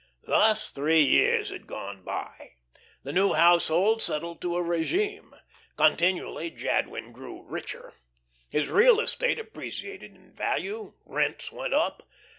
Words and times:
Thus 0.23 0.71
three 0.71 1.03
years 1.03 1.49
had 1.51 1.67
gone 1.67 2.01
by. 2.03 2.53
The 3.03 3.13
new 3.13 3.33
household 3.33 4.01
settled 4.01 4.41
to 4.41 4.55
a 4.55 4.63
regime. 4.63 5.35
Continually 5.77 6.49
Jadwin 6.49 7.11
grew 7.11 7.43
richer. 7.43 7.93
His 8.49 8.67
real 8.69 8.99
estate 8.99 9.37
appreciated 9.37 10.15
in 10.15 10.33
value; 10.33 10.95
rents 11.05 11.51
went 11.51 11.75
up. 11.75 12.09